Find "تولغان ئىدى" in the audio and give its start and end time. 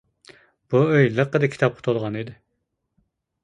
1.91-2.37